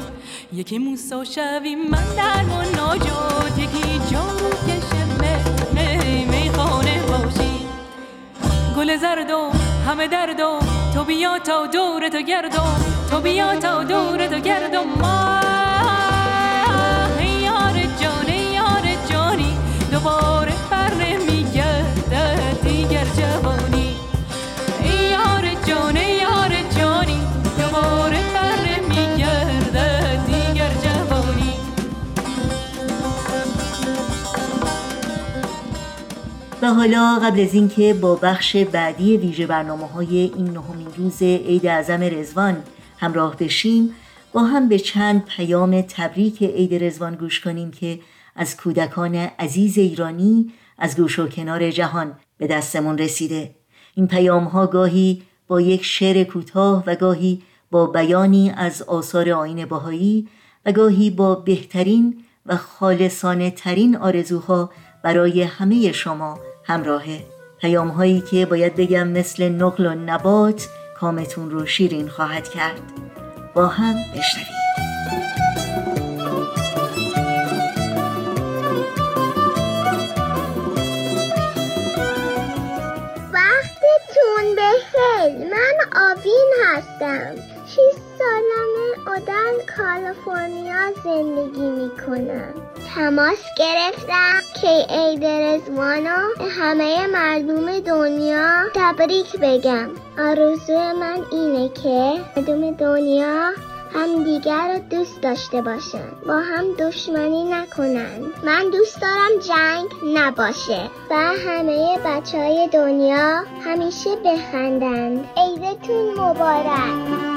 [0.54, 3.58] یکی موسا شویم من در و ناجات.
[3.58, 5.04] یکی جارو کشه
[5.74, 7.68] می می خانه باشیم.
[8.78, 9.52] گل زردم
[9.88, 10.60] همه دردم
[10.94, 12.76] تو بیا تا دور تو گردم
[13.12, 15.40] تو بیا تا دور تو گردم ما.
[17.44, 19.58] یار جان یار جانی
[19.92, 20.53] دوباره
[36.64, 41.66] و حالا قبل از اینکه با بخش بعدی ویژه برنامه های این نهمین روز عید
[41.66, 42.64] اعظم رزوان
[42.98, 43.96] همراه بشیم
[44.34, 48.00] با هم به چند پیام تبریک عید رزوان گوش کنیم که
[48.36, 53.56] از کودکان عزیز ایرانی از گوش و کنار جهان به دستمون رسیده.
[53.96, 59.66] این پیام ها گاهی با یک شعر کوتاه و گاهی با بیانی از آثار آین
[59.66, 60.28] باهایی
[60.66, 64.70] و گاهی با بهترین و خالصانه ترین آرزوها
[65.04, 67.24] برای همه شما همراهه
[67.60, 70.68] پیام هایی که باید بگم مثل نقل و نبات
[71.00, 72.82] کامتون رو شیرین خواهد کرد.
[73.54, 75.43] با هم بشنویم.
[86.74, 87.36] هستم.
[87.68, 87.78] 6
[88.20, 92.54] سالمه آدم کالیفرنیا زندگی می‌کنم
[92.96, 94.40] تماس گرفتم.
[94.62, 99.90] که عید رزوانو به همه مردم دنیا تبریک بگم.
[100.20, 103.52] آرزوی من اینه که مردم دنیا
[103.94, 106.10] هم دیگر رو دوست داشته باشن.
[106.28, 108.22] با هم دشمنی نکنن.
[108.44, 115.28] من دوست دارم جنگ نباشه و همه بچه های دنیا همیشه بخندند.
[115.38, 117.34] عیدتون مبارک.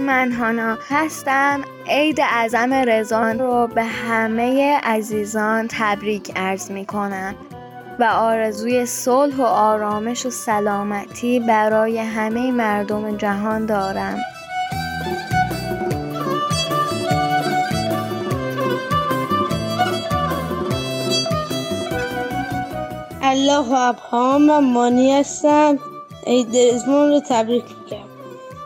[0.00, 1.62] من هانا هستم.
[1.86, 7.34] عید اعظم رزان رو به همه عزیزان تبریک عرض می کنم
[7.98, 14.18] و آرزوی صلح و آرامش و سلامتی برای همه مردم جهان دارم.
[23.22, 25.78] الله ابهام من مانی هستم.
[26.26, 28.08] عید رزمان رو تبریک میگم.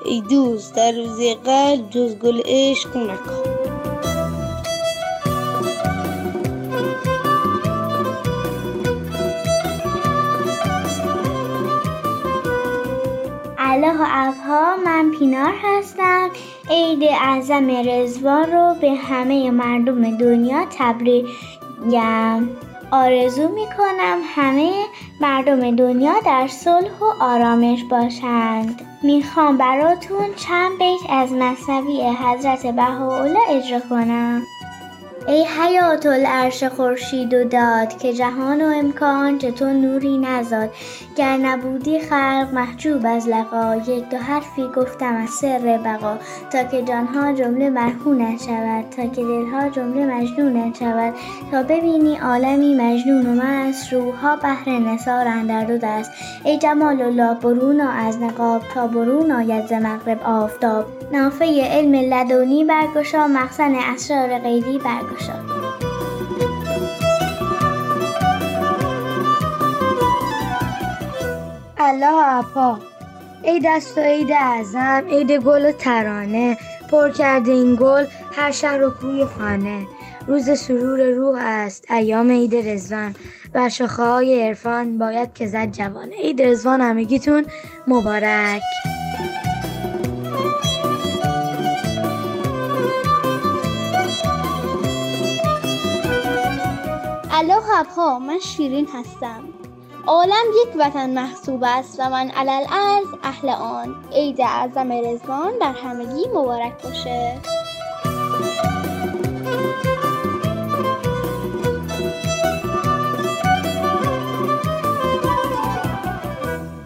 [0.04, 3.51] ای دوست در روز قلب جز گل عشق نکن.
[14.00, 16.30] و ابها من پینار هستم.
[16.70, 21.26] عید اعظم رزوان رو به همه مردم دنیا تبریک
[21.84, 22.48] میگم
[22.90, 24.72] آرزو می‌کنم همه
[25.20, 28.82] مردم دنیا در صلح و آرامش باشند.
[29.02, 34.42] می‌خوام براتون چند بیت از مصنوی حضرت بهاءالله اجرا کنم.
[35.28, 40.70] ای حیات العرش خورشید و داد که جهان و امکان چه تو نوری نزاد.
[41.16, 43.76] گر نبودی خلق محجوب از لقا.
[43.76, 46.18] یک دو حرفی گفتم از سر بقا.
[46.52, 51.14] تا که جانها جمله مرهون شود تا که دلها جمله مجنون شود
[51.50, 53.92] تا ببینی عالمی مجنون و مست.
[53.92, 56.10] روحها بهر نثار اندر دو دست.
[56.44, 58.62] ای جمال الله برون از نقاب.
[58.74, 60.86] تا برون آید ز مغرب آفتاب.
[61.12, 63.26] نافه علم لدنی برگشا.
[63.26, 65.11] مخزن اسرار غیبی برگشا.
[71.78, 72.78] الله اپا
[73.42, 76.58] ای دست و عید اعظم عید گل و ترانه
[76.90, 79.86] پر کرده این گل هر شهر و کوی و خانه.
[80.26, 83.14] روز سرور روح است ایام عید رزوان
[83.52, 87.46] بر شاخه های عرفان باید که زد جوانه عید رزوان همگیتون
[87.86, 88.62] مبارک.
[97.42, 99.44] الله ابها من شیرین هستم.
[100.06, 103.94] عالم یک وطن محسوب است و من علل ارز اهل آن.
[104.12, 107.40] عید اعظم رزوان بر همگی مبارک باشه.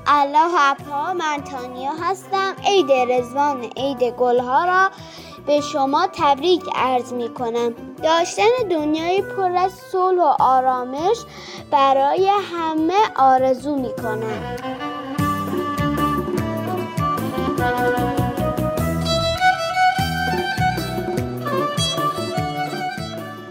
[0.06, 2.54] الله ابها من تانیا هستم.
[2.64, 4.90] عید رزوان عید گلها را
[5.46, 11.16] به شما تبریک عرض می کنم داشتن دنیای پر از صلح و آرامش
[11.70, 14.56] برای همه آرزو می کنم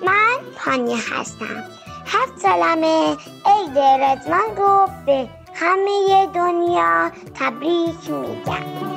[0.06, 1.64] من پانیا هستم.
[2.06, 8.95] هفت سالمه عید رزوان رو به همه دنیا تبریک میگم.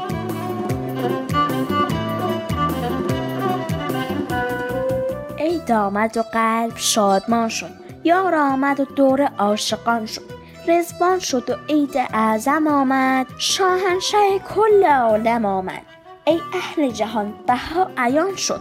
[5.68, 7.70] عید آمد و قلب شادمان شد.
[8.04, 10.22] یار آمد و دور عاشقان شد.
[10.68, 13.26] رزبان شد و عید اعظم آمد.
[13.38, 15.82] شاهنشه کل عالم آمد.
[16.24, 18.60] ای اهل جهان بها عیان شد.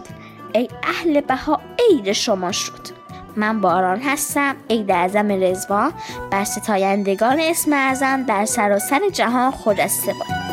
[0.52, 2.88] ای اهل بها عید شما شد.
[3.36, 5.92] من باران هستم عید اعظم رزوان
[6.30, 10.48] بر ستایندگان اسم اعظم در سراسر جهان خجسته باد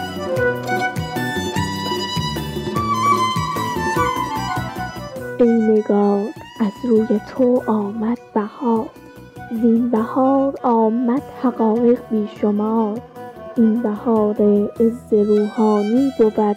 [5.40, 8.90] ای نگار از روی تو آمد بهار.
[9.52, 13.00] زین بهار آمد حقایق بی شمار.
[13.58, 14.36] این بهار
[14.80, 16.56] عز روحانی بود.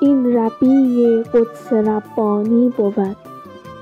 [0.00, 3.16] این ربیع قدس ربانی بود.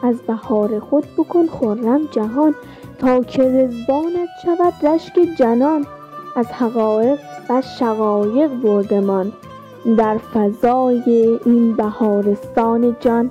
[0.02, 2.54] از بهار خود بکن خرم جهان.
[2.98, 5.86] تا که رزوانت شود رشک جنان.
[6.36, 7.18] از حقایق
[7.50, 9.32] و شقایق بردمان
[9.96, 13.30] در فضای این بهارستان جان.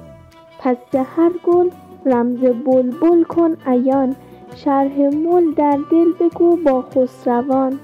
[0.59, 1.69] پس هر گل
[2.05, 4.15] رمز بلبل کن عیان.
[4.55, 7.79] شرح مل در دل بگو با خسروان.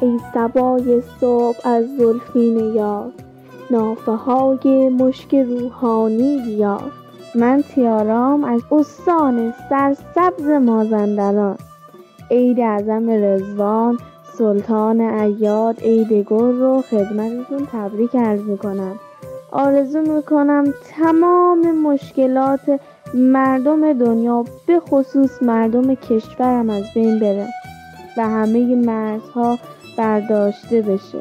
[0.00, 3.12] ای صبای صبح از زلفین یار
[3.70, 6.92] نافه های مشک روحانی بیار.
[7.34, 11.56] من تیارام از استان سرسبز مازندران.
[12.30, 13.98] عید اعظم رزوان
[14.38, 18.96] سلطان ایاد عید گل رو خدمتتون تبریک عرض می‌کنم.
[19.52, 20.64] آرزو می‌کنم
[20.98, 22.80] تمام مشکلات
[23.14, 27.48] مردم دنیا به خصوص مردم کشورم از بین بره
[28.16, 29.58] و همه مرزها
[29.98, 31.18] برداشته بشه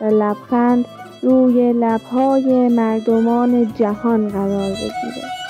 [0.00, 0.84] و لبخند
[1.22, 5.43] روی لبهای مردمان جهان قرار بگیره.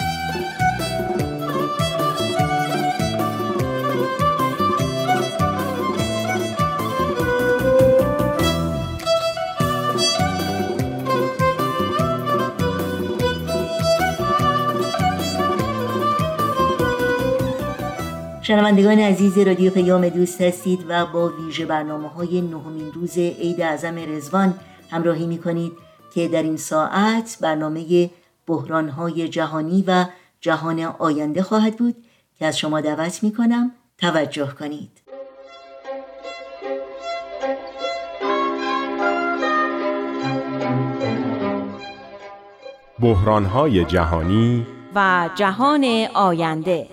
[18.74, 23.96] شنوندگان عزیز رادیو پیام دوست هستید و با ویژه برنامه های نهمین روز عید اعظم
[23.98, 24.54] رزوان
[24.90, 25.72] همراهی می کنید
[26.14, 28.10] که در این ساعت برنامه
[28.46, 30.07] بحران های جهانی و
[30.40, 31.94] جهان آینده خواهد بود
[32.38, 34.90] که از شما دعوت می کنم توجه کنید.
[43.01, 45.84] بحرانهای جهانی و جهان
[46.14, 46.88] آینده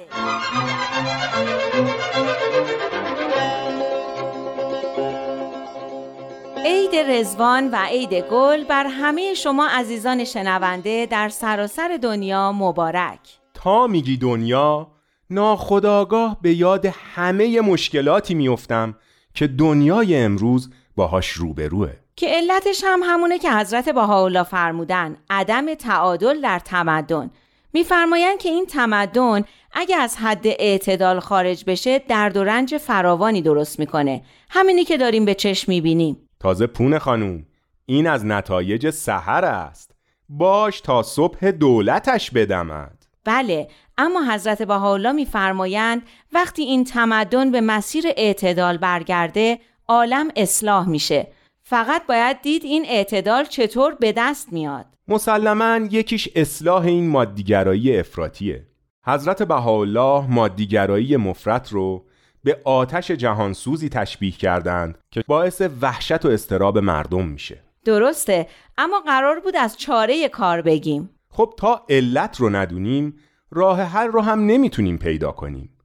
[6.66, 13.20] عید رزوان و عید گل بر همه شما عزیزان شنونده در سراسر دنیا مبارک.
[13.54, 14.92] تا میگی دنیا
[15.30, 16.86] ناخداگاه به یاد
[17.16, 18.96] همه مشکلاتی میافتم
[19.34, 21.90] که دنیای امروز باهاش روبروه.
[22.16, 27.32] که علتش هم همونه که حضرت بهاءالله فرمودن عدم تعادل در تمدن.
[27.74, 29.44] میفرمایند که این تمدن
[29.74, 34.22] اگه از حد اعتدال خارج بشه درد و رنج فراوانی درست می‌کنه.
[34.50, 36.28] همینی که داریم به چشم می‌بینیم.
[36.42, 37.46] تازه پون خانوم.
[37.86, 39.92] این از نتایج سحر است.
[40.30, 43.06] باش تا صبح دولتش بدمد.
[43.26, 43.68] بله
[43.98, 46.02] اما حضرت بهاءالله میفرمایند
[46.34, 51.28] وقتی این تمدن به مسیر اعتدال برگرده عالم اصلاح میشه.
[51.64, 54.86] فقط باید دید این اعتدال چطور به دست میاد.
[55.08, 58.68] مسلما یکیش اصلاح این مادیگرایی افراتیه
[59.06, 62.06] حضرت بهاءالله مادیگرایی مفرط رو
[62.44, 67.64] به آتش جهانسوزی تشبیه کردند که باعث وحشت و استراب مردم میشه.
[67.86, 71.10] درسته اما قرار بود از چاره کار بگیم.
[71.30, 73.16] خب تا علت رو ندونیم
[73.52, 75.78] راه حل رو هم نمی‌تونیم پیدا کنیم.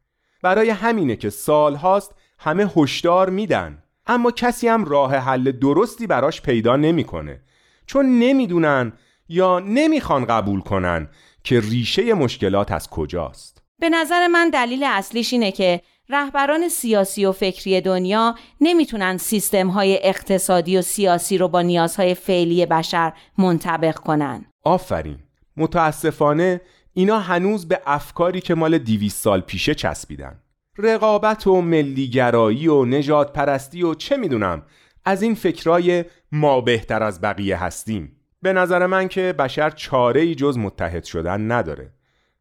[0.43, 6.77] برای همینه که سالهاست همه هشدار میدن اما کسی هم راه حل درستی براش پیدا
[6.77, 7.41] نمی‌کنه.
[7.87, 8.93] چون نمی‌دونن
[9.29, 11.09] یا نمی‌خوان قبول کنن
[11.45, 13.63] که ریشه مشکلات از کجاست.
[13.79, 19.99] به نظر من دلیل اصلیش اینه که رهبران سیاسی و فکری دنیا نمی‌تونن سیستم های
[20.03, 24.45] اقتصادی و سیاسی رو با نیازهای فعلی بشر منطبق کنن.
[24.65, 25.19] آفرین.
[25.57, 26.61] متاسفانه
[26.95, 30.41] اینا هنوز به افکاری که مال دیویس سال پیشه چسبیدن.
[30.79, 34.63] رقابت و ملیگرایی و نجات پرستی و چه می‌دونم
[35.05, 38.17] از این فکرای ما بهتر از بقیه هستیم.
[38.43, 41.93] به نظر من که بشر چاره ای جز متحد شدن نداره.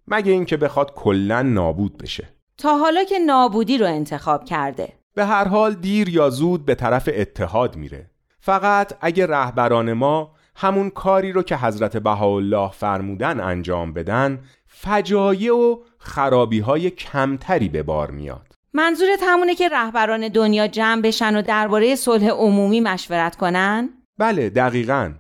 [0.07, 2.34] مگه اینکه بخواد کلا نابود بشه.
[2.57, 4.93] تا حالا که نابودی رو انتخاب کرده.
[5.15, 8.09] به هر حال دیر یا زود به طرف اتحاد میره.
[8.39, 15.77] فقط اگه رهبران ما همون کاری رو که حضرت بهاءالله فرمودن انجام بدن فجایع و
[15.97, 18.55] خرابی های کمتری به بار میاد.
[18.73, 25.13] منظورت همونه که رهبران دنیا جمع بشن و درباره صلح عمومی مشورت کنن؟ بله دقیقا.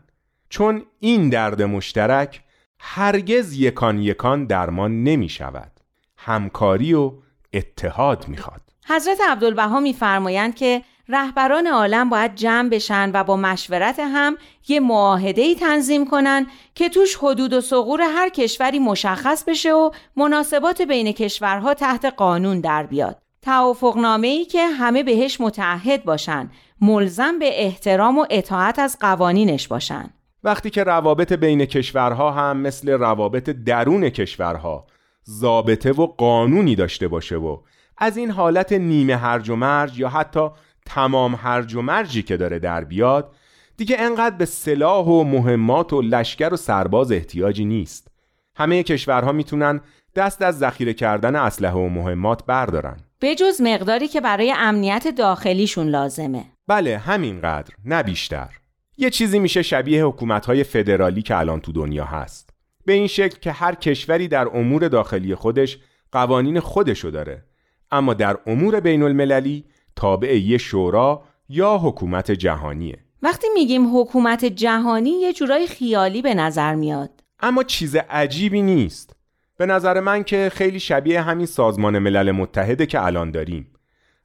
[0.49, 2.41] چون این درد مشترک
[2.79, 5.71] هرگز یکان یکان درمان نمی شود
[6.17, 7.11] همکاری و
[7.55, 14.37] اتحاد می‌خواد حضرت عبدالبها میفرمایند که رهبران عالم باید جمع بشن و با مشورت هم
[14.67, 20.81] یه معاهده تنظیم کنن که توش حدود و سغور هر کشوری مشخص بشه و مناسبات
[20.81, 23.21] بین کشورها تحت قانون در بیاد.
[23.41, 26.49] توافقنامه ای که همه بهش متعهد باشن
[26.81, 30.09] ملزم به احترام و اطاعت از قوانینش باشن
[30.43, 34.87] وقتی که روابط بین کشورها هم مثل روابط درون کشورها
[35.29, 37.57] ضابطه و قانونی داشته باشه و
[37.97, 40.49] از این حالت نیمه هرج و مرج یا حتی
[40.85, 43.35] تمام هرج و مرجی که داره در بیاد
[43.77, 48.07] دیگه انقدر به سلاح و مهمات و لشکر و سرباز احتیاجی نیست.
[48.55, 49.81] همه کشورها می‌تونن
[50.15, 52.97] دست از ذخیره کردن اسلحه و مهمات بردارن.
[53.19, 56.45] به جز مقداری که برای امنیت داخلیشون لازمه.
[56.67, 58.49] بله همینقدر نه بیشتر.
[58.97, 62.44] یه چیزی میشه شبیه حکومت‌های فدرالی که الان تو دنیا هست.
[62.85, 65.77] به این شکل که هر کشوری در امور داخلی خودش
[66.11, 67.43] قوانین خودشو داره.
[67.91, 69.65] اما در امور بین المللی
[69.95, 72.97] تابع یه شورا یا حکومت جهانیه.
[73.21, 77.23] وقتی میگیم حکومت جهانی یه جورای خیالی به نظر میاد.
[77.39, 79.15] اما چیز عجیبی نیست.
[79.57, 83.71] به نظر من که خیلی شبیه همین سازمان ملل متحده که الان داریم.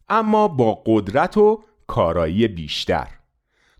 [0.08, 3.08] اما با قدرت و کارایی بیشتر.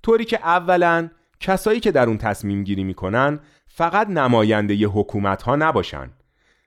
[0.03, 1.11] طوری که اولا
[1.41, 6.11] کسایی که در اون تصمیم گیری می‌کنن فقط نماینده ی حکومت ها نباشن.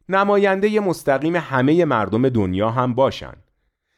[0.09, 3.34] نماینده مستقیم همه مردم دنیا هم باشن.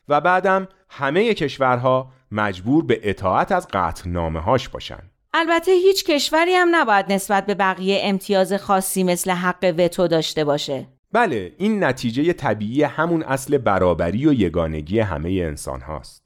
[0.09, 3.67] و بعدم همه کشورها مجبور به اطاعت از
[4.05, 4.99] نامه هاش باشن.
[5.33, 10.87] البته هیچ کشوری هم نباید نسبت به بقیه امتیاز خاصی مثل حق وتو داشته باشه.
[11.11, 16.24] بله این نتیجه طبیعی همون اصل برابری و یگانگی همه انسان هاست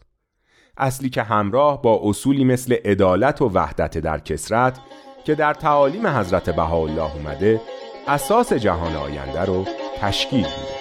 [0.79, 4.79] اصلی که همراه با اصولی مثل عدالت و وحدت در کسرت
[5.23, 7.61] که در تعالیم حضرت بهاءالله اومده
[8.07, 9.65] اساس جهان آینده رو
[10.01, 10.79] تشکیل میده.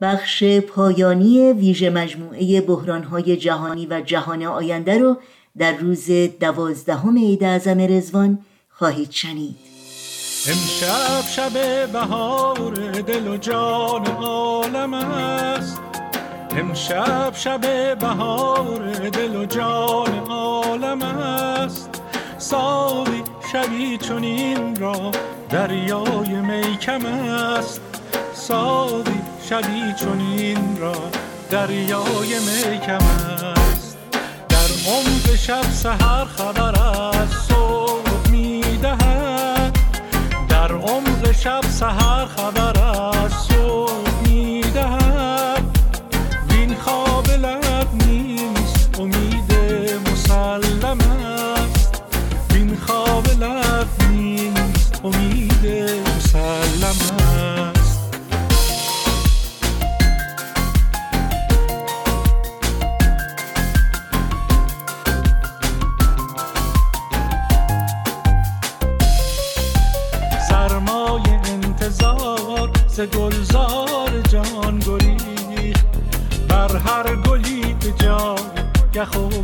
[0.00, 5.16] بخش پایانی ویژه مجموعه بحرانهای جهانی و جهان آینده رو
[5.58, 8.38] در روز دوازدهم عید اعظم رزوان
[8.70, 9.56] خواهید شنید.
[10.48, 15.80] امشب شب بهار دل و جان عالم است.
[16.50, 17.60] امشب شب
[17.98, 21.90] بهار دل و جان عالم است.
[22.38, 25.10] سالی شبی چنین را
[25.50, 27.80] دریای میکم است.
[28.34, 30.94] سالی شبی چنین را
[31.50, 33.96] دریای میکم است.
[34.48, 39.78] در عمق شب سهر خبر از صبح می‌دهد.
[40.48, 42.85] در عمق شب سهر خبر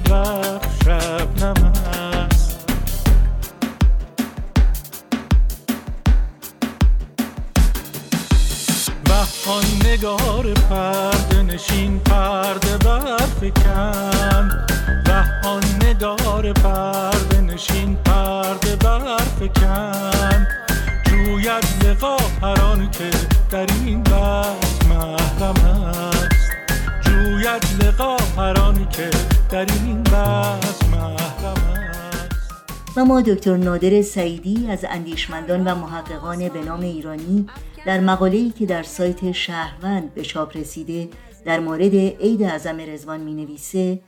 [0.04, 1.72] برف شبنم
[2.30, 2.68] است
[9.08, 9.12] و
[9.50, 14.50] آن نگار پرده نشین پرده برفکن
[15.44, 20.46] آن نگار پرده نشین پرده برفکن
[21.06, 23.10] جوید لقا هر که
[23.50, 26.11] در این بس محرم
[27.58, 29.10] جوید لقا هر آن که
[29.50, 32.28] در این بس محرم
[32.96, 37.46] و ما دکتر نادر سعیدی از اندیشمندان و محققان به نام ایرانی
[37.86, 41.08] در مقاله‌ای که در سایت شهروند به چاپ رسیده
[41.44, 44.00] در مورد عید اعظم رزوان می نویسه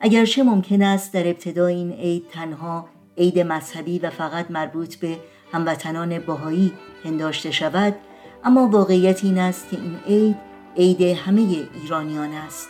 [0.00, 2.88] اگرچه ممکن است در ابتدا این عید تنها
[3.18, 5.16] عید مذهبی و فقط مربوط به
[5.52, 6.72] هموطنان باهایی
[7.04, 7.94] پنداشته شود
[8.44, 10.36] اما واقعیت این است که این عید
[10.76, 12.68] عید همه ایرانیان است.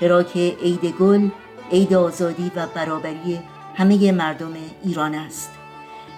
[0.00, 1.28] چرا که عید گل
[1.72, 3.40] عید آزادی و برابری
[3.74, 4.52] همه مردم
[4.84, 5.50] ایران است.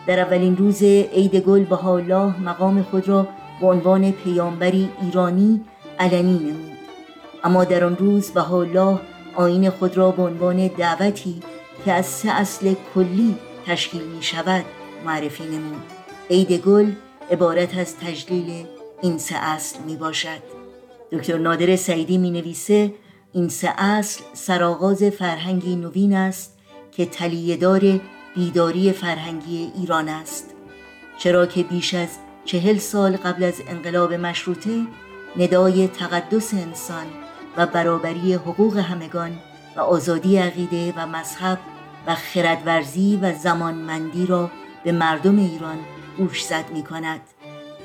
[0.07, 3.29] در اولین روز عید گل به الله مقام خود را
[3.61, 5.61] به عنوان پیامبری ایرانی
[5.99, 6.77] علنی نمود.
[7.45, 9.01] اما در آن روز به الله
[9.35, 11.43] آین خود را به عنوان دعوتی
[11.85, 14.65] که از سه اصل کلی تشکیل می شود
[15.07, 15.83] معرفی نمود.
[16.31, 16.93] عید گل
[17.31, 18.67] عبارت از تجلیل
[19.03, 20.43] این سه اصل می باشد
[21.13, 22.93] دکتر نادر سعیدی می نویسه
[23.37, 26.59] این سه اصل سرآغاز فرهنگی نوین است
[26.93, 28.01] که تلیهدار
[28.35, 30.55] بیداری فرهنگی ایران است.
[31.19, 32.09] چرا که بیش از
[32.45, 34.87] چهل سال قبل از انقلاب مشروطه
[35.37, 37.07] ندای تقدس انسان
[37.57, 39.33] و برابری حقوق همگان
[39.77, 41.59] و آزادی عقیده و مذهب
[42.07, 44.51] و خردورزی و زمانمندی را
[44.85, 45.79] به مردم ایران
[46.19, 47.21] گوش زد می کند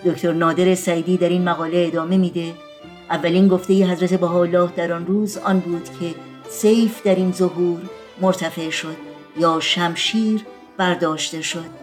[0.05, 2.53] دکتر نادر سعیدی در این مقاله ادامه میده
[3.11, 6.15] اولین گفته حضرت بهاءالله در آن روز آن بود که
[6.49, 7.79] سیف در این ظهور
[8.21, 8.95] مرتفع شد
[9.37, 10.45] یا شمشیر
[10.77, 11.81] برداشته شد.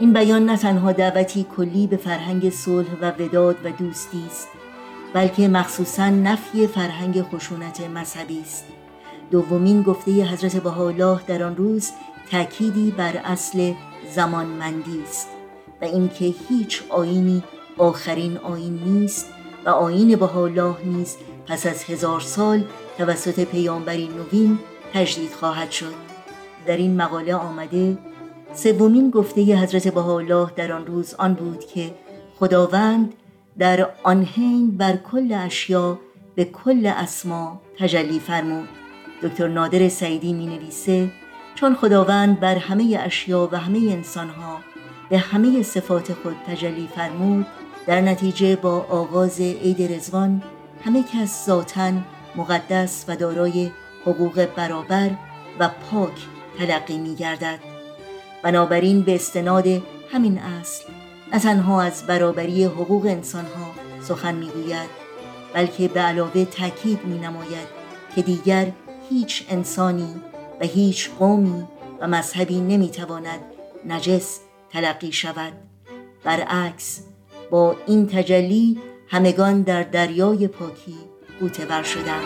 [0.00, 4.48] این بیان نه تنها دعوتی کلی به فرهنگ صلح و وداد و دوستی است
[5.14, 8.64] بلکه مخصوصا نفی فرهنگ خشونت مذهبی است.
[9.30, 11.90] دومین گفته حضرت بهاءالله در آن روز
[12.30, 13.72] تأکیدی بر اصل
[14.14, 15.28] زمانمندی است
[15.82, 17.42] و اینکه هیچ آینی
[17.78, 19.26] آخرین آین نیست
[19.64, 22.64] و آین بهاءالله نیز پس از هزار سال
[22.98, 24.58] توسط پیامبری نوین
[24.94, 25.94] تجدید خواهد شد.
[26.66, 27.98] در این مقاله آمده
[28.54, 31.94] سومین گفته حضرت بهاءالله در آن روز آن بود که
[32.38, 33.14] خداوند
[33.58, 35.98] در آن حین بر کل اشیا
[36.34, 38.68] به کل اسما تجلی فرمود.
[39.22, 41.10] دکتر نادر سعیدی می نویسه
[41.54, 44.58] چون خداوند بر همه اشیا و همه انسانها
[45.10, 47.46] به همه صفات خود تجلی فرمود
[47.88, 50.42] در نتیجه با آغاز عید رزوان
[50.84, 51.92] همه کس ذاتا
[52.36, 53.70] مقدس و دارای
[54.06, 55.10] حقوق برابر
[55.58, 56.12] و پاک
[56.58, 57.58] تلقی می گردد
[58.42, 59.66] بنابراین به استناد
[60.12, 60.84] همین اصل
[61.32, 63.70] نه تنها از برابری حقوق انسانها
[64.02, 64.88] سخن می‌گوید
[65.54, 67.68] بلکه به علاوه تاکید می نماید
[68.14, 68.72] که دیگر
[69.10, 70.14] هیچ انسانی
[70.60, 71.64] و هیچ قومی
[72.00, 73.40] و مذهبی نمی‌تواند
[73.86, 75.52] نجس تلقی شود.
[76.24, 77.07] برعکس
[77.50, 80.94] با این تجلی همگان در دریای پاکی
[81.40, 82.22] غوطه شدند.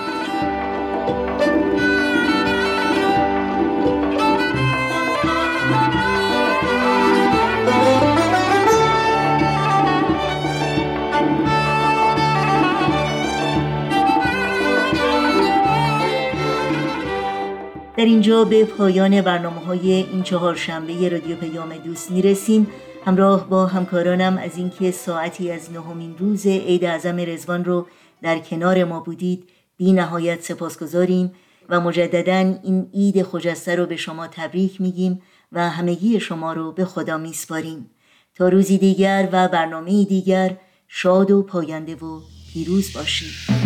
[17.96, 22.66] در اینجا به پایان برنامه های این چهار شنبه رادیو پیام دوست می‌رسیم.
[23.04, 27.86] همراه با همکارانم از اینکه ساعتی از نهمین روز عید اعظم رزوان رو
[28.22, 31.32] در کنار ما بودید بی نهایت سپاسگزاریم
[31.68, 35.22] و مجددا این عید خجسته رو به شما تبریک میگیم
[35.52, 37.90] و همگی شما رو به خدا میسپاریم.
[38.34, 40.56] تا روزی دیگر و برنامه دیگر
[40.88, 42.20] شاد و پاینده و
[42.52, 43.61] پیروز باشید.